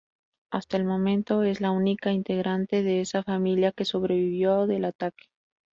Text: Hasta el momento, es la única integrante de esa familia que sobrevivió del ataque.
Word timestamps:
Hasta 0.51 0.77
el 0.77 0.83
momento, 0.83 1.43
es 1.43 1.61
la 1.61 1.69
única 1.69 2.11
integrante 2.11 2.81
de 2.81 3.01
esa 3.01 3.21
familia 3.21 3.71
que 3.71 3.85
sobrevivió 3.85 4.65
del 4.65 4.85
ataque. 4.85 5.25